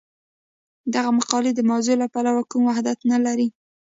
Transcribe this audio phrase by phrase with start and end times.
[0.93, 3.47] دغه مقالې د موضوع له پلوه کوم وحدت نه لري.